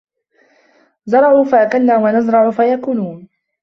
زرعوا 1.05 1.43
فأكلنا 1.45 1.97
ونزرع 1.97 2.51
فيأكلون 2.51 3.27